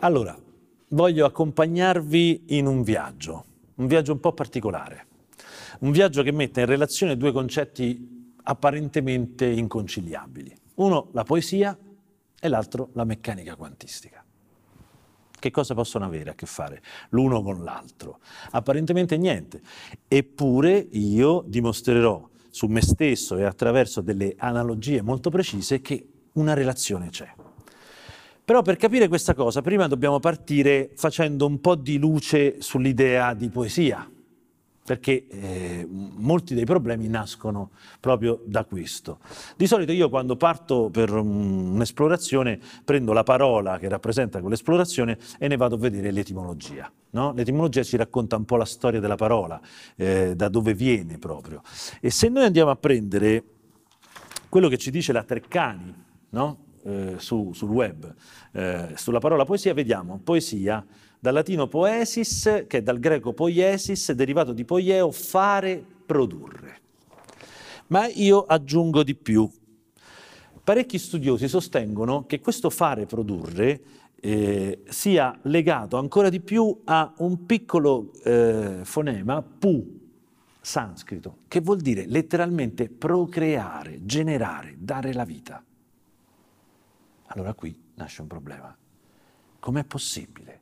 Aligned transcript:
Allora, 0.00 0.36
voglio 0.88 1.26
accompagnarvi 1.26 2.44
in 2.48 2.66
un 2.66 2.82
viaggio, 2.82 3.44
un 3.76 3.86
viaggio 3.86 4.12
un 4.12 4.20
po' 4.20 4.32
particolare, 4.32 5.06
un 5.80 5.90
viaggio 5.90 6.22
che 6.22 6.32
mette 6.32 6.60
in 6.60 6.66
relazione 6.66 7.16
due 7.16 7.32
concetti 7.32 8.34
apparentemente 8.44 9.46
inconciliabili. 9.46 10.54
Uno 10.74 11.08
la 11.12 11.22
poesia 11.22 11.76
e 12.40 12.48
l'altro 12.48 12.90
la 12.94 13.04
meccanica 13.04 13.54
quantistica. 13.56 14.24
Che 15.38 15.50
cosa 15.50 15.74
possono 15.74 16.04
avere 16.04 16.30
a 16.30 16.34
che 16.34 16.46
fare 16.46 16.82
l'uno 17.10 17.42
con 17.42 17.64
l'altro? 17.64 18.20
Apparentemente 18.52 19.16
niente. 19.16 19.60
Eppure 20.06 20.86
io 20.90 21.44
dimostrerò 21.46 22.28
su 22.48 22.66
me 22.66 22.80
stesso 22.80 23.36
e 23.36 23.44
attraverso 23.44 24.00
delle 24.00 24.34
analogie 24.36 25.02
molto 25.02 25.30
precise 25.30 25.80
che 25.80 26.06
una 26.34 26.54
relazione 26.54 27.08
c'è. 27.08 27.32
Però 28.52 28.62
per 28.62 28.76
capire 28.76 29.08
questa 29.08 29.32
cosa 29.32 29.62
prima 29.62 29.86
dobbiamo 29.86 30.20
partire 30.20 30.90
facendo 30.94 31.46
un 31.46 31.58
po' 31.62 31.74
di 31.74 31.96
luce 31.96 32.60
sull'idea 32.60 33.32
di 33.32 33.48
poesia, 33.48 34.06
perché 34.84 35.26
eh, 35.26 35.88
molti 35.88 36.54
dei 36.54 36.66
problemi 36.66 37.08
nascono 37.08 37.70
proprio 37.98 38.42
da 38.44 38.66
questo. 38.66 39.20
Di 39.56 39.66
solito 39.66 39.92
io 39.92 40.10
quando 40.10 40.36
parto 40.36 40.90
per 40.90 41.14
un'esplorazione 41.14 42.60
prendo 42.84 43.14
la 43.14 43.22
parola 43.22 43.78
che 43.78 43.88
rappresenta 43.88 44.40
quell'esplorazione 44.40 45.16
e 45.38 45.48
ne 45.48 45.56
vado 45.56 45.76
a 45.76 45.78
vedere 45.78 46.10
l'etimologia. 46.10 46.92
No? 47.12 47.32
L'etimologia 47.32 47.82
ci 47.82 47.96
racconta 47.96 48.36
un 48.36 48.44
po' 48.44 48.56
la 48.56 48.66
storia 48.66 49.00
della 49.00 49.16
parola, 49.16 49.58
eh, 49.96 50.34
da 50.36 50.50
dove 50.50 50.74
viene 50.74 51.16
proprio. 51.16 51.62
E 52.02 52.10
se 52.10 52.28
noi 52.28 52.44
andiamo 52.44 52.70
a 52.70 52.76
prendere 52.76 53.44
quello 54.50 54.68
che 54.68 54.76
ci 54.76 54.90
dice 54.90 55.14
la 55.14 55.22
Treccani, 55.22 56.04
no? 56.28 56.70
Eh, 56.84 57.14
su, 57.18 57.52
sul 57.52 57.70
web, 57.70 58.14
eh, 58.52 58.92
sulla 58.94 59.18
parola 59.18 59.44
poesia, 59.44 59.74
vediamo 59.74 60.20
poesia 60.22 60.84
dal 61.18 61.34
latino 61.34 61.68
poesis, 61.68 62.64
che 62.66 62.78
è 62.78 62.82
dal 62.82 62.98
greco 62.98 63.32
poiesis, 63.32 64.10
derivato 64.12 64.52
di 64.52 64.64
poieo, 64.64 65.10
fare, 65.12 65.84
produrre. 66.04 66.80
Ma 67.88 68.08
io 68.08 68.44
aggiungo 68.44 69.02
di 69.02 69.14
più. 69.14 69.48
Parecchi 70.64 70.98
studiosi 70.98 71.48
sostengono 71.48 72.26
che 72.26 72.40
questo 72.40 72.70
fare, 72.70 73.06
produrre, 73.06 73.80
eh, 74.20 74.82
sia 74.88 75.36
legato 75.42 75.96
ancora 75.96 76.28
di 76.28 76.40
più 76.40 76.80
a 76.84 77.12
un 77.18 77.44
piccolo 77.44 78.12
eh, 78.24 78.80
fonema, 78.82 79.42
pu, 79.42 80.00
sanscrito, 80.60 81.38
che 81.48 81.60
vuol 81.60 81.80
dire 81.80 82.06
letteralmente 82.06 82.88
procreare, 82.88 84.04
generare, 84.04 84.76
dare 84.78 85.12
la 85.12 85.24
vita. 85.24 85.62
Allora 87.34 87.54
qui 87.54 87.74
nasce 87.94 88.20
un 88.20 88.28
problema. 88.28 88.76
Com'è 89.58 89.84
possibile 89.84 90.60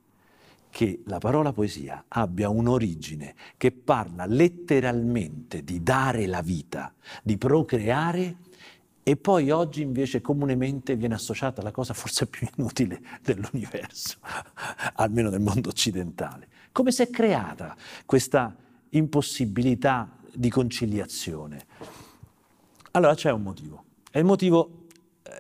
che 0.71 1.03
la 1.07 1.19
parola 1.19 1.53
poesia 1.53 2.05
abbia 2.07 2.49
un'origine 2.49 3.35
che 3.57 3.73
parla 3.73 4.25
letteralmente 4.25 5.65
di 5.65 5.83
dare 5.83 6.27
la 6.27 6.43
vita, 6.43 6.95
di 7.25 7.37
procreare 7.37 8.37
e 9.03 9.17
poi 9.17 9.51
oggi 9.51 9.83
invece 9.83 10.21
comunemente 10.21 10.95
viene 10.95 11.15
associata 11.15 11.61
alla 11.61 11.73
cosa 11.73 11.93
forse 11.93 12.29
più 12.29 12.47
inutile 12.57 13.01
dell'universo, 13.21 14.19
almeno 14.95 15.29
nel 15.29 15.41
mondo 15.41 15.71
occidentale. 15.71 16.47
Come 16.71 16.93
si 16.93 17.03
è 17.03 17.11
creata 17.11 17.75
questa 18.07 18.55
impossibilità 18.91 20.09
di 20.33 20.49
conciliazione? 20.51 21.67
Allora 22.93 23.15
c'è 23.15 23.33
un 23.33 23.43
motivo. 23.43 23.85
E 24.13 24.21
il 24.21 24.25
motivo 24.25 24.80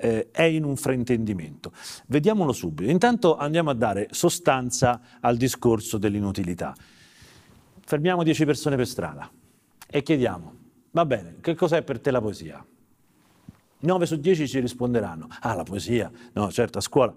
eh, 0.00 0.28
è 0.30 0.42
in 0.42 0.64
un 0.64 0.76
fraintendimento. 0.76 1.72
Vediamolo 2.06 2.52
subito. 2.52 2.90
Intanto 2.90 3.36
andiamo 3.36 3.70
a 3.70 3.74
dare 3.74 4.08
sostanza 4.10 5.00
al 5.20 5.36
discorso 5.36 5.98
dell'inutilità. 5.98 6.74
Fermiamo 7.84 8.22
10 8.22 8.44
persone 8.44 8.76
per 8.76 8.86
strada 8.86 9.30
e 9.88 10.02
chiediamo, 10.02 10.54
va 10.92 11.04
bene, 11.04 11.36
che 11.40 11.54
cos'è 11.54 11.82
per 11.82 11.98
te 12.00 12.10
la 12.10 12.20
poesia? 12.20 12.64
9 13.80 14.06
su 14.06 14.16
10 14.16 14.46
ci 14.46 14.60
risponderanno, 14.60 15.26
ah 15.40 15.54
la 15.54 15.62
poesia, 15.64 16.10
no 16.34 16.52
certo 16.52 16.78
a 16.78 16.80
scuola, 16.80 17.12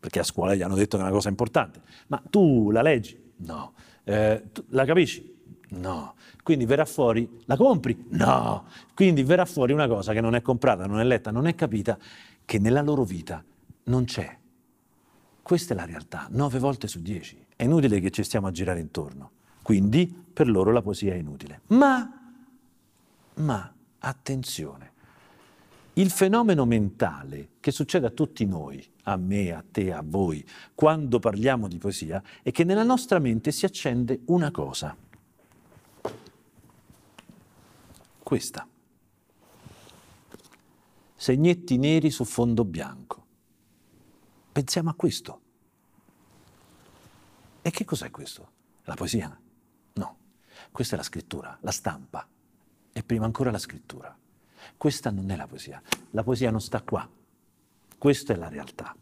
perché 0.00 0.20
a 0.20 0.22
scuola 0.22 0.54
gli 0.54 0.62
hanno 0.62 0.76
detto 0.76 0.96
che 0.96 1.02
è 1.02 1.06
una 1.06 1.14
cosa 1.14 1.28
importante, 1.28 1.82
ma 2.06 2.22
tu 2.30 2.70
la 2.70 2.82
leggi? 2.82 3.20
No. 3.38 3.74
Eh, 4.04 4.42
la 4.68 4.84
capisci? 4.84 5.37
No. 5.70 6.14
Quindi 6.42 6.64
verrà 6.64 6.84
fuori, 6.84 7.28
la 7.44 7.56
compri? 7.56 8.06
No. 8.10 8.66
Quindi 8.94 9.22
verrà 9.22 9.44
fuori 9.44 9.72
una 9.72 9.86
cosa 9.86 10.12
che 10.12 10.20
non 10.20 10.34
è 10.34 10.42
comprata, 10.42 10.86
non 10.86 11.00
è 11.00 11.04
letta, 11.04 11.30
non 11.30 11.46
è 11.46 11.54
capita, 11.54 11.98
che 12.44 12.58
nella 12.58 12.80
loro 12.80 13.04
vita 13.04 13.44
non 13.84 14.04
c'è. 14.04 14.36
Questa 15.42 15.74
è 15.74 15.76
la 15.76 15.84
realtà, 15.84 16.28
nove 16.30 16.58
volte 16.58 16.88
su 16.88 17.00
dieci. 17.00 17.44
È 17.54 17.64
inutile 17.64 18.00
che 18.00 18.10
ci 18.10 18.22
stiamo 18.22 18.46
a 18.46 18.50
girare 18.50 18.80
intorno. 18.80 19.30
Quindi 19.62 20.06
per 20.32 20.48
loro 20.48 20.70
la 20.72 20.80
poesia 20.80 21.12
è 21.12 21.16
inutile. 21.16 21.62
Ma, 21.68 22.10
ma, 23.34 23.74
attenzione, 23.98 24.92
il 25.94 26.10
fenomeno 26.10 26.64
mentale 26.64 27.48
che 27.60 27.70
succede 27.70 28.06
a 28.06 28.10
tutti 28.10 28.46
noi, 28.46 28.82
a 29.04 29.16
me, 29.16 29.52
a 29.52 29.64
te, 29.68 29.92
a 29.92 30.02
voi, 30.04 30.46
quando 30.74 31.18
parliamo 31.18 31.66
di 31.66 31.78
poesia, 31.78 32.22
è 32.42 32.50
che 32.50 32.64
nella 32.64 32.84
nostra 32.84 33.18
mente 33.18 33.50
si 33.50 33.64
accende 33.64 34.20
una 34.26 34.50
cosa 34.50 34.96
questa. 38.28 38.68
Segnetti 41.16 41.78
neri 41.78 42.10
su 42.10 42.24
fondo 42.24 42.62
bianco. 42.62 43.24
Pensiamo 44.52 44.90
a 44.90 44.94
questo. 44.94 45.40
E 47.62 47.70
che 47.70 47.86
cos'è 47.86 48.10
questo? 48.10 48.50
La 48.84 48.96
poesia? 48.96 49.34
No, 49.94 50.18
questa 50.70 50.94
è 50.94 50.98
la 50.98 51.04
scrittura, 51.04 51.56
la 51.62 51.70
stampa. 51.70 52.28
E 52.92 53.02
prima 53.02 53.24
ancora 53.24 53.50
la 53.50 53.56
scrittura. 53.56 54.14
Questa 54.76 55.10
non 55.10 55.30
è 55.30 55.36
la 55.36 55.46
poesia. 55.46 55.80
La 56.10 56.22
poesia 56.22 56.50
non 56.50 56.60
sta 56.60 56.82
qua. 56.82 57.08
Questa 57.96 58.34
è 58.34 58.36
la 58.36 58.50
realtà. 58.50 58.94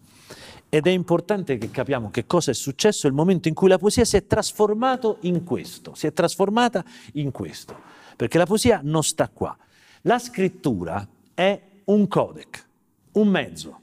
Ed 0.69 0.87
è 0.87 0.91
importante 0.91 1.59
che 1.59 1.73
capiamo 1.73 2.11
che 2.11 2.27
cosa 2.27 2.53
è 2.53 2.55
successo 2.55 3.09
nel 3.09 3.17
momento 3.17 3.49
in 3.49 3.55
cui 3.55 3.69
la 3.69 3.79
poesia 3.79 4.05
si 4.05 4.19
è 4.19 4.25
trasformata 4.25 5.17
in 5.23 5.43
questo, 5.43 5.97
si 5.97 6.07
è 6.07 6.13
trasformata 6.13 6.85
in 7.15 7.33
questo 7.33 7.96
perché 8.17 8.39
la 8.39 8.47
poesia 8.47 8.81
non 8.83 9.03
sta 9.03 9.29
qua. 9.29 9.57
La 10.03 10.19
scrittura 10.19 11.07
è 11.35 11.61
un 11.85 12.09
codec, 12.09 12.67
un 13.13 13.29
mezzo. 13.29 13.81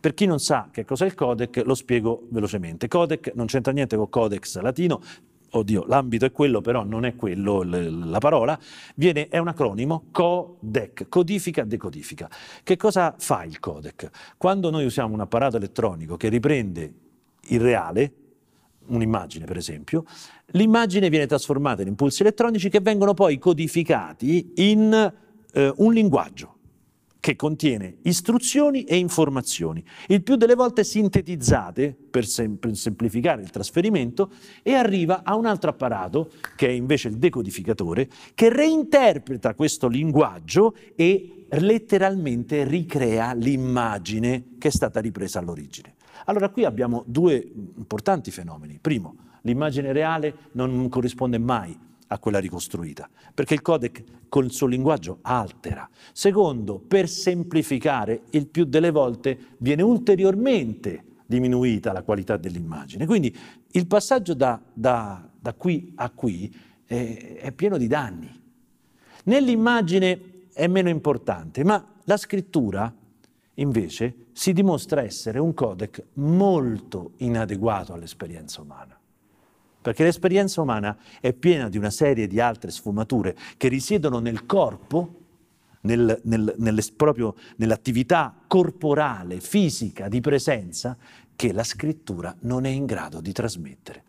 Per 0.00 0.14
chi 0.14 0.26
non 0.26 0.38
sa 0.38 0.68
che 0.70 0.84
cos'è 0.84 1.06
il 1.06 1.14
codec, 1.14 1.62
lo 1.64 1.74
spiego 1.74 2.26
velocemente. 2.30 2.88
Codec 2.88 3.32
non 3.34 3.46
c'entra 3.46 3.72
niente 3.72 3.96
con 3.96 4.08
codex 4.08 4.58
latino, 4.60 5.00
oddio, 5.50 5.84
l'ambito 5.86 6.24
è 6.24 6.32
quello, 6.32 6.60
però 6.60 6.84
non 6.84 7.04
è 7.04 7.16
quello 7.16 7.62
la 7.62 8.18
parola, 8.18 8.58
viene, 8.94 9.28
è 9.28 9.38
un 9.38 9.48
acronimo, 9.48 10.04
codec, 10.10 11.08
codifica, 11.08 11.64
decodifica. 11.64 12.30
Che 12.62 12.76
cosa 12.76 13.14
fa 13.18 13.44
il 13.44 13.58
codec? 13.58 14.10
Quando 14.36 14.70
noi 14.70 14.84
usiamo 14.84 15.14
un 15.14 15.20
apparato 15.20 15.56
elettronico 15.56 16.16
che 16.16 16.28
riprende 16.28 16.92
il 17.48 17.60
reale, 17.60 18.12
un'immagine 18.88 19.44
per 19.44 19.56
esempio, 19.56 20.04
l'immagine 20.52 21.08
viene 21.08 21.26
trasformata 21.26 21.82
in 21.82 21.88
impulsi 21.88 22.22
elettronici 22.22 22.68
che 22.68 22.80
vengono 22.80 23.14
poi 23.14 23.38
codificati 23.38 24.52
in 24.56 25.12
eh, 25.52 25.72
un 25.76 25.92
linguaggio 25.92 26.56
che 27.20 27.36
contiene 27.36 27.98
istruzioni 28.02 28.84
e 28.84 28.96
informazioni, 28.96 29.84
il 30.06 30.22
più 30.22 30.36
delle 30.36 30.54
volte 30.54 30.84
sintetizzate 30.84 31.94
per, 32.10 32.24
sem- 32.24 32.56
per, 32.56 32.74
semplificare 32.76 33.42
il 33.42 33.50
trasferimento 33.50 34.30
e 34.62 34.74
arriva 34.74 35.22
a 35.24 35.34
un 35.34 35.46
altro 35.46 35.70
apparato, 35.70 36.30
che 36.56 36.68
è 36.68 36.70
invece 36.70 37.08
il 37.08 37.18
decodificatore, 37.18 38.08
che 38.34 38.50
reinterpreta 38.50 39.54
questo 39.54 39.88
linguaggio 39.88 40.74
e 40.94 41.46
letteralmente 41.50 42.64
ricrea 42.64 43.32
l'immagine 43.34 44.54
che 44.58 44.68
è 44.68 44.70
stata 44.70 45.00
ripresa 45.00 45.38
all'origine. 45.38 45.96
Allora 46.26 46.48
qui 46.50 46.64
abbiamo 46.64 47.02
due 47.06 47.36
importanti 47.76 48.30
fenomeni. 48.30 48.78
Primo, 48.80 49.16
l'immagine 49.42 49.92
reale 49.92 50.34
non 50.52 50.88
corrisponde 50.88 51.38
mai 51.38 51.78
a 52.10 52.18
quella 52.18 52.38
ricostruita, 52.38 53.08
perché 53.34 53.54
il 53.54 53.62
codec 53.62 54.02
con 54.28 54.44
il 54.44 54.52
suo 54.52 54.66
linguaggio 54.66 55.18
altera. 55.22 55.88
Secondo, 56.12 56.78
per 56.78 57.08
semplificare, 57.08 58.22
il 58.30 58.46
più 58.46 58.64
delle 58.64 58.90
volte 58.90 59.38
viene 59.58 59.82
ulteriormente 59.82 61.04
diminuita 61.26 61.92
la 61.92 62.02
qualità 62.02 62.36
dell'immagine. 62.38 63.04
Quindi 63.04 63.36
il 63.72 63.86
passaggio 63.86 64.32
da, 64.32 64.60
da, 64.72 65.28
da 65.38 65.52
qui 65.52 65.92
a 65.96 66.08
qui 66.10 66.54
è, 66.86 67.38
è 67.40 67.52
pieno 67.52 67.76
di 67.76 67.86
danni. 67.86 68.40
Nell'immagine 69.24 70.46
è 70.54 70.66
meno 70.66 70.88
importante, 70.88 71.62
ma 71.64 71.84
la 72.04 72.16
scrittura 72.16 72.92
invece 73.58 74.26
si 74.32 74.52
dimostra 74.52 75.02
essere 75.02 75.38
un 75.38 75.54
codec 75.54 76.02
molto 76.14 77.12
inadeguato 77.18 77.92
all'esperienza 77.92 78.60
umana. 78.60 78.98
Perché 79.80 80.02
l'esperienza 80.04 80.60
umana 80.60 80.96
è 81.20 81.32
piena 81.32 81.68
di 81.68 81.78
una 81.78 81.90
serie 81.90 82.26
di 82.26 82.40
altre 82.40 82.70
sfumature 82.70 83.36
che 83.56 83.68
risiedono 83.68 84.18
nel 84.18 84.44
corpo, 84.44 85.14
nel, 85.82 86.20
nel, 86.24 86.54
nelle, 86.58 86.82
proprio 86.96 87.34
nell'attività 87.56 88.34
corporale, 88.46 89.40
fisica, 89.40 90.08
di 90.08 90.20
presenza, 90.20 90.96
che 91.34 91.52
la 91.52 91.62
scrittura 91.62 92.34
non 92.40 92.64
è 92.64 92.70
in 92.70 92.84
grado 92.84 93.20
di 93.20 93.32
trasmettere. 93.32 94.02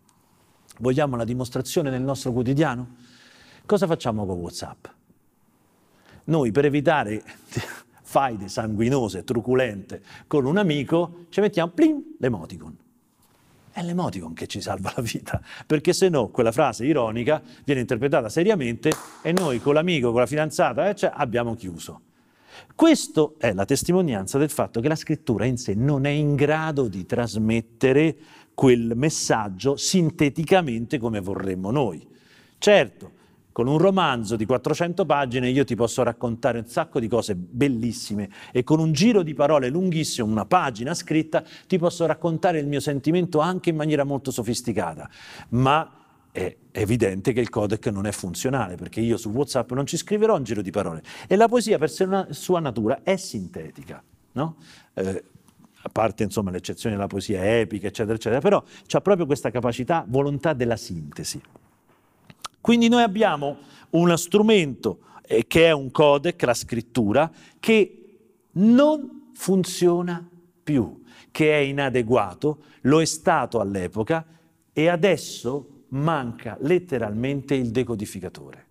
Vogliamo 0.80 1.16
la 1.16 1.24
dimostrazione 1.24 1.90
nel 1.90 2.02
nostro 2.02 2.32
quotidiano? 2.32 2.96
Cosa 3.64 3.86
facciamo 3.86 4.26
con 4.26 4.38
WhatsApp? 4.38 4.86
Noi 6.24 6.50
per 6.50 6.64
evitare 6.64 7.22
faide 8.10 8.48
sanguinose, 8.48 9.22
truculente 9.22 10.02
con 10.26 10.44
un 10.44 10.56
amico, 10.56 11.26
ci 11.28 11.40
mettiamo 11.40 11.70
plim, 11.70 12.16
l'emoticon. 12.18 12.76
È 13.70 13.82
l'emoticon 13.84 14.32
che 14.32 14.48
ci 14.48 14.60
salva 14.60 14.92
la 14.96 15.02
vita, 15.02 15.40
perché 15.64 15.92
se 15.92 16.08
no 16.08 16.26
quella 16.26 16.50
frase 16.50 16.84
ironica 16.84 17.40
viene 17.64 17.82
interpretata 17.82 18.28
seriamente 18.28 18.90
e 19.22 19.30
noi 19.30 19.60
con 19.60 19.74
l'amico, 19.74 20.10
con 20.10 20.18
la 20.18 20.26
fidanzata, 20.26 20.88
eh, 20.88 20.96
cioè, 20.96 21.12
abbiamo 21.14 21.54
chiuso. 21.54 22.00
Questa 22.74 23.30
è 23.38 23.52
la 23.52 23.64
testimonianza 23.64 24.38
del 24.38 24.50
fatto 24.50 24.80
che 24.80 24.88
la 24.88 24.96
scrittura 24.96 25.44
in 25.44 25.56
sé 25.56 25.74
non 25.74 26.04
è 26.04 26.10
in 26.10 26.34
grado 26.34 26.88
di 26.88 27.06
trasmettere 27.06 28.16
quel 28.54 28.94
messaggio 28.96 29.76
sinteticamente 29.76 30.98
come 30.98 31.20
vorremmo 31.20 31.70
noi. 31.70 32.04
Certo, 32.58 33.12
con 33.52 33.66
un 33.66 33.78
romanzo 33.78 34.36
di 34.36 34.46
400 34.46 35.04
pagine 35.04 35.48
io 35.48 35.64
ti 35.64 35.74
posso 35.74 36.02
raccontare 36.02 36.58
un 36.58 36.66
sacco 36.66 37.00
di 37.00 37.08
cose 37.08 37.34
bellissime 37.34 38.30
e 38.52 38.62
con 38.62 38.78
un 38.80 38.92
giro 38.92 39.22
di 39.22 39.34
parole 39.34 39.68
lunghissimo, 39.68 40.30
una 40.30 40.46
pagina 40.46 40.94
scritta, 40.94 41.42
ti 41.66 41.78
posso 41.78 42.06
raccontare 42.06 42.58
il 42.58 42.66
mio 42.66 42.80
sentimento 42.80 43.40
anche 43.40 43.70
in 43.70 43.76
maniera 43.76 44.04
molto 44.04 44.30
sofisticata. 44.30 45.08
Ma 45.50 45.90
è 46.32 46.56
evidente 46.72 47.32
che 47.32 47.40
il 47.40 47.48
codec 47.48 47.86
non 47.86 48.06
è 48.06 48.12
funzionale, 48.12 48.76
perché 48.76 49.00
io 49.00 49.16
su 49.16 49.30
WhatsApp 49.30 49.72
non 49.72 49.86
ci 49.86 49.96
scriverò 49.96 50.36
un 50.36 50.44
giro 50.44 50.62
di 50.62 50.70
parole. 50.70 51.02
E 51.26 51.36
la 51.36 51.48
poesia, 51.48 51.78
per 51.78 51.90
sua 51.90 52.60
natura, 52.60 53.00
è 53.02 53.16
sintetica, 53.16 54.02
no? 54.32 54.56
eh, 54.94 55.24
a 55.82 55.88
parte 55.88 56.22
insomma 56.22 56.50
l'eccezione 56.50 56.94
della 56.94 57.08
poesia 57.08 57.58
epica, 57.58 57.86
eccetera, 57.86 58.14
eccetera, 58.14 58.40
però 58.40 58.62
ha 58.90 59.00
proprio 59.00 59.26
questa 59.26 59.50
capacità, 59.50 60.04
volontà 60.06 60.52
della 60.52 60.76
sintesi. 60.76 61.40
Quindi 62.60 62.88
noi 62.88 63.02
abbiamo 63.02 63.58
uno 63.90 64.16
strumento 64.16 65.00
eh, 65.22 65.46
che 65.46 65.66
è 65.66 65.72
un 65.72 65.90
codec, 65.90 66.42
la 66.42 66.54
scrittura, 66.54 67.30
che 67.58 68.18
non 68.52 69.30
funziona 69.34 70.28
più, 70.62 71.02
che 71.30 71.52
è 71.52 71.58
inadeguato, 71.58 72.62
lo 72.82 73.00
è 73.00 73.04
stato 73.04 73.60
all'epoca 73.60 74.24
e 74.72 74.88
adesso 74.88 75.84
manca 75.88 76.56
letteralmente 76.60 77.54
il 77.54 77.70
decodificatore. 77.70 78.66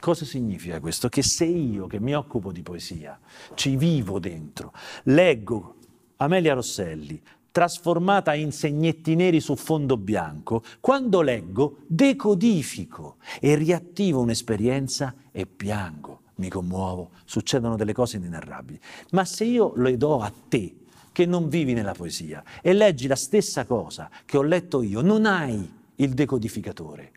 Cosa 0.00 0.24
significa 0.24 0.80
questo? 0.80 1.08
Che 1.08 1.22
se 1.22 1.46
io 1.46 1.86
che 1.86 1.98
mi 1.98 2.14
occupo 2.14 2.52
di 2.52 2.62
poesia, 2.62 3.18
ci 3.54 3.76
vivo 3.76 4.18
dentro, 4.18 4.72
leggo 5.04 5.76
Amelia 6.16 6.54
Rosselli, 6.54 7.20
trasformata 7.54 8.34
in 8.34 8.50
segnetti 8.50 9.14
neri 9.14 9.38
su 9.38 9.54
fondo 9.54 9.96
bianco, 9.96 10.64
quando 10.80 11.20
leggo 11.20 11.76
decodifico 11.86 13.18
e 13.40 13.54
riattivo 13.54 14.20
un'esperienza 14.20 15.14
e 15.30 15.46
piango, 15.46 16.22
mi 16.36 16.48
commuovo, 16.48 17.10
succedono 17.24 17.76
delle 17.76 17.92
cose 17.92 18.16
inenarrabili. 18.16 18.80
Ma 19.12 19.24
se 19.24 19.44
io 19.44 19.72
le 19.76 19.96
do 19.96 20.20
a 20.20 20.32
te, 20.48 20.74
che 21.12 21.26
non 21.26 21.48
vivi 21.48 21.74
nella 21.74 21.92
poesia, 21.92 22.42
e 22.60 22.72
leggi 22.72 23.06
la 23.06 23.14
stessa 23.14 23.64
cosa 23.66 24.10
che 24.24 24.36
ho 24.36 24.42
letto 24.42 24.82
io, 24.82 25.00
non 25.00 25.24
hai 25.24 25.72
il 25.94 26.12
decodificatore 26.12 27.12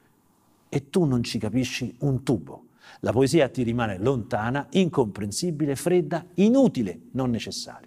e 0.69 0.91
tu 0.91 1.05
non 1.05 1.23
ci 1.23 1.39
capisci 1.39 1.95
un 2.01 2.21
tubo. 2.21 2.65
La 2.99 3.11
poesia 3.11 3.49
ti 3.49 3.63
rimane 3.63 3.97
lontana, 3.97 4.67
incomprensibile, 4.69 5.75
fredda, 5.75 6.23
inutile, 6.35 6.99
non 7.13 7.31
necessaria. 7.31 7.86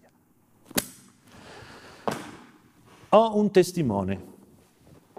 Ho 3.13 3.37
un 3.37 3.51
testimone 3.51 4.25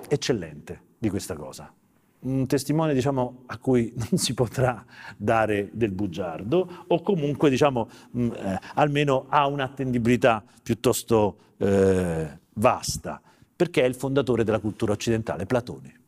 eccellente 0.07 0.81
di 0.97 1.09
questa 1.09 1.35
cosa, 1.35 1.73
un 2.19 2.47
testimone 2.47 2.93
diciamo, 2.93 3.43
a 3.47 3.57
cui 3.57 3.91
non 4.09 4.17
si 4.17 4.33
potrà 4.33 4.85
dare 5.17 5.69
del 5.73 5.91
bugiardo 5.91 6.85
o 6.88 7.01
comunque 7.01 7.49
diciamo, 7.49 7.89
mh, 8.11 8.23
mm, 8.23 8.31
eh, 8.31 8.59
almeno 8.75 9.25
ha 9.27 9.45
un'attendibilità 9.47 10.41
piuttosto 10.63 11.38
eh, 11.57 12.39
vasta, 12.53 13.21
perché 13.53 13.81
è 13.81 13.88
il 13.88 13.95
fondatore 13.95 14.45
della 14.45 14.59
cultura 14.59 14.94
occidentale, 14.94 15.45
Platone. 15.45 15.99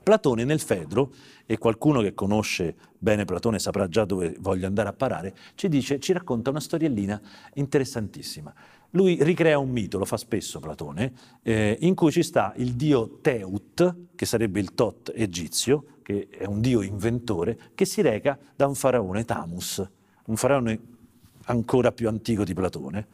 Platone 0.00 0.44
nel 0.44 0.60
Fedro, 0.60 1.12
e 1.44 1.58
qualcuno 1.58 2.00
che 2.00 2.14
conosce 2.14 2.74
bene 2.98 3.24
Platone 3.24 3.58
saprà 3.58 3.88
già 3.88 4.04
dove 4.04 4.36
voglio 4.38 4.66
andare 4.66 4.88
a 4.88 4.92
parare, 4.92 5.34
ci, 5.54 5.68
dice, 5.68 5.98
ci 5.98 6.12
racconta 6.12 6.50
una 6.50 6.60
storiellina 6.60 7.20
interessantissima. 7.54 8.54
Lui 8.94 9.22
ricrea 9.22 9.58
un 9.58 9.70
mito, 9.70 9.96
lo 9.96 10.04
fa 10.04 10.18
spesso 10.18 10.60
Platone, 10.60 11.12
eh, 11.42 11.78
in 11.80 11.94
cui 11.94 12.10
ci 12.10 12.22
sta 12.22 12.52
il 12.56 12.74
dio 12.74 13.18
Teut, 13.22 13.96
che 14.14 14.26
sarebbe 14.26 14.60
il 14.60 14.74
Tot 14.74 15.12
egizio, 15.14 15.86
che 16.02 16.28
è 16.28 16.44
un 16.44 16.60
dio 16.60 16.82
inventore, 16.82 17.58
che 17.74 17.86
si 17.86 18.02
reca 18.02 18.38
da 18.54 18.66
un 18.66 18.74
faraone 18.74 19.24
Tamus, 19.24 19.90
un 20.26 20.36
faraone 20.36 20.80
ancora 21.44 21.90
più 21.90 22.06
antico 22.08 22.44
di 22.44 22.52
Platone, 22.52 23.06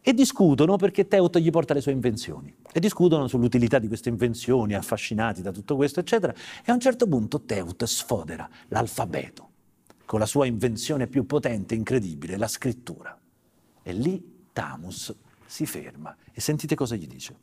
e 0.00 0.14
discutono 0.14 0.76
perché 0.76 1.08
Teut 1.08 1.38
gli 1.38 1.50
porta 1.50 1.74
le 1.74 1.80
sue 1.80 1.90
invenzioni 1.90 2.54
e 2.72 2.78
discutono 2.78 3.26
sull'utilità 3.26 3.80
di 3.80 3.88
queste 3.88 4.08
invenzioni, 4.08 4.74
affascinati 4.74 5.42
da 5.42 5.50
tutto 5.50 5.74
questo, 5.74 5.98
eccetera. 5.98 6.32
E 6.64 6.70
a 6.70 6.74
un 6.74 6.80
certo 6.80 7.08
punto 7.08 7.42
Teut 7.42 7.84
sfodera 7.84 8.48
l'alfabeto 8.68 9.48
con 10.06 10.20
la 10.20 10.26
sua 10.26 10.46
invenzione 10.46 11.08
più 11.08 11.26
potente, 11.26 11.74
incredibile, 11.74 12.36
la 12.36 12.46
scrittura. 12.46 13.18
E 13.82 13.92
lì 13.92 14.36
Tamus 14.58 15.14
si 15.46 15.66
ferma 15.66 16.16
e 16.32 16.40
sentite 16.40 16.74
cosa 16.74 16.96
gli 16.96 17.06
dice. 17.06 17.36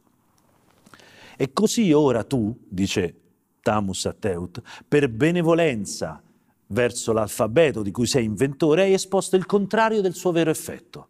E 1.38 1.54
così 1.54 1.94
ora 1.94 2.26
tu, 2.26 2.54
dice 2.68 3.16
Tamus 3.62 4.06
a 4.06 4.12
Teut, 4.12 4.62
per 4.86 5.08
benevolenza 5.08 6.22
verso 6.68 7.14
l'alfabeto 7.14 7.84
di 7.84 7.92
cui 7.92 8.06
sei 8.06 8.26
inventore, 8.26 8.82
hai 8.82 8.94
esposto 8.94 9.38
il 9.38 9.46
contrario 9.46 10.02
del 10.02 10.14
suo 10.14 10.34
vero 10.34 10.50
effetto, 10.50 11.08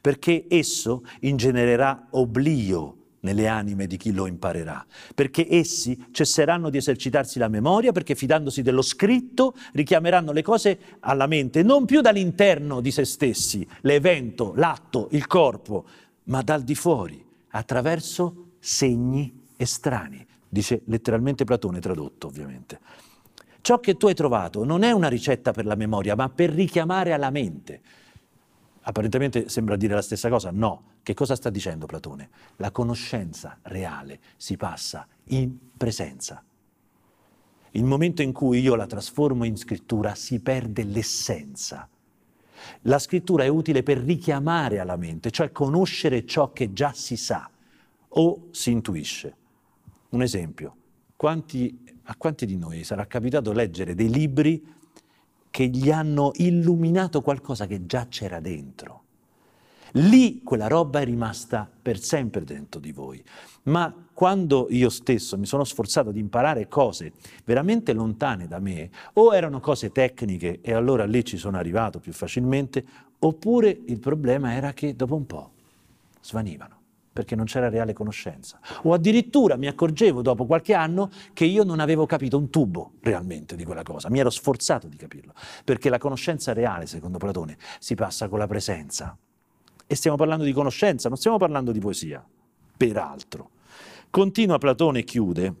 perché 0.00 0.46
esso 0.48 1.04
ingenererà 1.20 2.08
oblio 2.12 2.96
nelle 3.20 3.48
anime 3.48 3.86
di 3.86 3.96
chi 3.96 4.12
lo 4.12 4.26
imparerà, 4.26 4.84
perché 5.14 5.46
essi 5.48 6.06
cesseranno 6.10 6.70
di 6.70 6.76
esercitarsi 6.76 7.38
la 7.38 7.48
memoria, 7.48 7.92
perché 7.92 8.14
fidandosi 8.14 8.62
dello 8.62 8.82
scritto 8.82 9.54
richiameranno 9.72 10.32
le 10.32 10.42
cose 10.42 10.78
alla 11.00 11.26
mente, 11.26 11.62
non 11.62 11.84
più 11.84 12.00
dall'interno 12.00 12.80
di 12.80 12.90
se 12.90 13.04
stessi, 13.04 13.66
l'evento, 13.82 14.52
l'atto, 14.56 15.08
il 15.12 15.26
corpo, 15.26 15.84
ma 16.24 16.42
dal 16.42 16.62
di 16.62 16.74
fuori, 16.74 17.24
attraverso 17.50 18.52
segni 18.58 19.46
estranei, 19.56 20.24
dice 20.48 20.82
letteralmente 20.84 21.44
Platone 21.44 21.80
tradotto 21.80 22.26
ovviamente. 22.26 22.80
Ciò 23.60 23.80
che 23.80 23.96
tu 23.96 24.06
hai 24.06 24.14
trovato 24.14 24.64
non 24.64 24.82
è 24.82 24.92
una 24.92 25.08
ricetta 25.08 25.52
per 25.52 25.66
la 25.66 25.74
memoria, 25.74 26.14
ma 26.14 26.28
per 26.28 26.50
richiamare 26.50 27.12
alla 27.12 27.30
mente. 27.30 27.80
Apparentemente 28.88 29.50
sembra 29.50 29.76
dire 29.76 29.92
la 29.92 30.00
stessa 30.00 30.30
cosa, 30.30 30.50
no. 30.50 30.96
Che 31.02 31.12
cosa 31.12 31.36
sta 31.36 31.50
dicendo 31.50 31.84
Platone? 31.84 32.30
La 32.56 32.70
conoscenza 32.70 33.58
reale 33.64 34.18
si 34.38 34.56
passa 34.56 35.06
in 35.24 35.58
presenza. 35.76 36.42
Il 37.72 37.84
momento 37.84 38.22
in 38.22 38.32
cui 38.32 38.60
io 38.60 38.76
la 38.76 38.86
trasformo 38.86 39.44
in 39.44 39.58
scrittura 39.58 40.14
si 40.14 40.40
perde 40.40 40.84
l'essenza. 40.84 41.86
La 42.82 42.98
scrittura 42.98 43.44
è 43.44 43.48
utile 43.48 43.82
per 43.82 43.98
richiamare 43.98 44.78
alla 44.78 44.96
mente, 44.96 45.30
cioè 45.30 45.52
conoscere 45.52 46.24
ciò 46.24 46.50
che 46.54 46.72
già 46.72 46.94
si 46.94 47.18
sa 47.18 47.50
o 48.08 48.46
si 48.52 48.70
intuisce. 48.70 49.36
Un 50.08 50.22
esempio, 50.22 50.76
quanti, 51.14 51.78
a 52.04 52.16
quanti 52.16 52.46
di 52.46 52.56
noi 52.56 52.84
sarà 52.84 53.06
capitato 53.06 53.52
leggere 53.52 53.94
dei 53.94 54.08
libri 54.08 54.76
che 55.50 55.66
gli 55.66 55.90
hanno 55.90 56.32
illuminato 56.34 57.20
qualcosa 57.20 57.66
che 57.66 57.86
già 57.86 58.06
c'era 58.08 58.40
dentro. 58.40 59.02
Lì 59.92 60.42
quella 60.42 60.66
roba 60.66 61.00
è 61.00 61.04
rimasta 61.04 61.68
per 61.80 61.98
sempre 61.98 62.44
dentro 62.44 62.80
di 62.80 62.92
voi. 62.92 63.22
Ma 63.64 63.94
quando 64.12 64.66
io 64.70 64.90
stesso 64.90 65.38
mi 65.38 65.46
sono 65.46 65.64
sforzato 65.64 66.10
di 66.10 66.20
imparare 66.20 66.68
cose 66.68 67.12
veramente 67.44 67.92
lontane 67.92 68.46
da 68.46 68.58
me, 68.58 68.90
o 69.14 69.34
erano 69.34 69.60
cose 69.60 69.90
tecniche 69.90 70.60
e 70.60 70.72
allora 70.72 71.04
lì 71.06 71.24
ci 71.24 71.36
sono 71.36 71.56
arrivato 71.56 72.00
più 72.00 72.12
facilmente, 72.12 72.84
oppure 73.18 73.80
il 73.86 73.98
problema 73.98 74.54
era 74.54 74.72
che 74.72 74.94
dopo 74.94 75.14
un 75.14 75.26
po' 75.26 75.50
svanivano 76.20 76.77
perché 77.18 77.34
non 77.34 77.46
c'era 77.46 77.68
reale 77.68 77.92
conoscenza. 77.94 78.60
O 78.82 78.92
addirittura 78.92 79.56
mi 79.56 79.66
accorgevo 79.66 80.22
dopo 80.22 80.46
qualche 80.46 80.72
anno 80.72 81.10
che 81.32 81.46
io 81.46 81.64
non 81.64 81.80
avevo 81.80 82.06
capito 82.06 82.38
un 82.38 82.48
tubo 82.48 82.92
realmente 83.00 83.56
di 83.56 83.64
quella 83.64 83.82
cosa, 83.82 84.08
mi 84.08 84.20
ero 84.20 84.30
sforzato 84.30 84.86
di 84.86 84.96
capirlo, 84.96 85.32
perché 85.64 85.88
la 85.88 85.98
conoscenza 85.98 86.52
reale, 86.52 86.86
secondo 86.86 87.18
Platone, 87.18 87.58
si 87.80 87.96
passa 87.96 88.28
con 88.28 88.38
la 88.38 88.46
presenza. 88.46 89.18
E 89.84 89.94
stiamo 89.96 90.16
parlando 90.16 90.44
di 90.44 90.52
conoscenza, 90.52 91.08
non 91.08 91.18
stiamo 91.18 91.38
parlando 91.38 91.72
di 91.72 91.80
poesia, 91.80 92.24
peraltro. 92.76 93.50
Continua 94.10 94.58
Platone 94.58 95.00
e 95.00 95.04
chiude, 95.04 95.54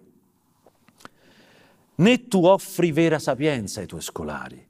né 1.96 2.28
tu 2.28 2.44
offri 2.44 2.92
vera 2.92 3.18
sapienza 3.18 3.80
ai 3.80 3.88
tuoi 3.88 4.00
scolari, 4.00 4.64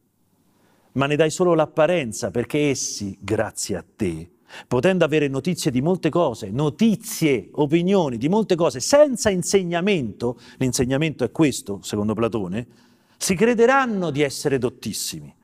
ma 0.92 1.04
ne 1.04 1.16
dai 1.16 1.28
solo 1.28 1.52
l'apparenza 1.52 2.30
perché 2.30 2.70
essi, 2.70 3.14
grazie 3.20 3.76
a 3.76 3.84
te, 3.94 4.30
potendo 4.66 5.04
avere 5.04 5.28
notizie 5.28 5.70
di 5.70 5.80
molte 5.80 6.10
cose, 6.10 6.50
notizie, 6.50 7.48
opinioni 7.52 8.16
di 8.16 8.28
molte 8.28 8.54
cose, 8.54 8.80
senza 8.80 9.30
insegnamento, 9.30 10.38
l'insegnamento 10.58 11.24
è 11.24 11.30
questo, 11.30 11.80
secondo 11.82 12.14
Platone, 12.14 12.66
si 13.16 13.34
crederanno 13.34 14.10
di 14.10 14.22
essere 14.22 14.58
dottissimi, 14.58 15.34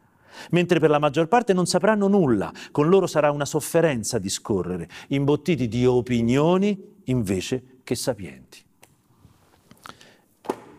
mentre 0.51 0.79
per 0.79 0.91
la 0.91 0.99
maggior 0.99 1.29
parte 1.29 1.53
non 1.53 1.67
sapranno 1.67 2.09
nulla, 2.09 2.53
con 2.71 2.89
loro 2.89 3.07
sarà 3.07 3.31
una 3.31 3.45
sofferenza 3.45 4.19
discorrere, 4.19 4.89
imbottiti 5.09 5.69
di 5.69 5.85
opinioni 5.87 6.93
invece 7.05 7.81
che 7.83 7.95
sapienti. 7.95 8.63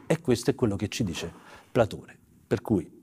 E 0.08 0.22
questo 0.22 0.52
è 0.52 0.56
quello 0.56 0.76
che 0.76 0.88
ci 0.88 1.04
dice 1.04 1.32
Platone. 1.72 2.18
Per 2.48 2.62
cui 2.62 2.96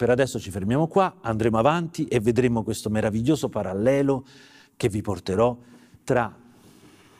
per 0.00 0.08
adesso 0.08 0.40
ci 0.40 0.50
fermiamo 0.50 0.86
qua, 0.88 1.16
andremo 1.20 1.58
avanti 1.58 2.06
e 2.06 2.20
vedremo 2.20 2.62
questo 2.62 2.88
meraviglioso 2.88 3.50
parallelo 3.50 4.24
che 4.80 4.88
vi 4.88 5.02
porterò 5.02 5.54
tra 6.04 6.34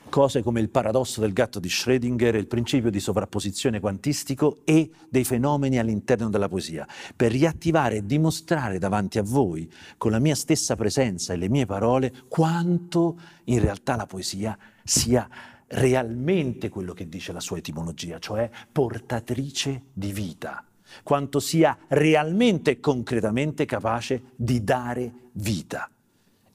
cose 0.08 0.42
come 0.42 0.60
il 0.60 0.70
paradosso 0.70 1.20
del 1.20 1.34
gatto 1.34 1.60
di 1.60 1.68
Schrödinger, 1.68 2.34
il 2.34 2.46
principio 2.46 2.88
di 2.88 3.00
sovrapposizione 3.00 3.80
quantistico 3.80 4.60
e 4.64 4.90
dei 5.10 5.24
fenomeni 5.24 5.78
all'interno 5.78 6.30
della 6.30 6.48
poesia, 6.48 6.88
per 7.14 7.32
riattivare 7.32 7.96
e 7.96 8.06
dimostrare 8.06 8.78
davanti 8.78 9.18
a 9.18 9.22
voi, 9.22 9.70
con 9.98 10.10
la 10.10 10.18
mia 10.18 10.34
stessa 10.34 10.74
presenza 10.74 11.34
e 11.34 11.36
le 11.36 11.50
mie 11.50 11.66
parole, 11.66 12.24
quanto 12.28 13.20
in 13.44 13.60
realtà 13.60 13.94
la 13.94 14.06
poesia 14.06 14.56
sia 14.82 15.28
realmente 15.66 16.70
quello 16.70 16.94
che 16.94 17.10
dice 17.10 17.30
la 17.32 17.40
sua 17.40 17.58
etimologia, 17.58 18.18
cioè 18.18 18.48
portatrice 18.72 19.82
di 19.92 20.14
vita, 20.14 20.64
quanto 21.02 21.38
sia 21.40 21.76
realmente 21.88 22.70
e 22.70 22.80
concretamente 22.80 23.66
capace 23.66 24.32
di 24.34 24.64
dare 24.64 25.12
vita. 25.32 25.90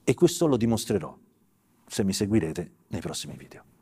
E 0.08 0.14
questo 0.14 0.46
lo 0.46 0.56
dimostrerò 0.56 1.18
se 1.88 2.04
mi 2.04 2.14
seguirete 2.14 2.72
nei 2.90 3.02
prossimi 3.02 3.36
video. 3.36 3.75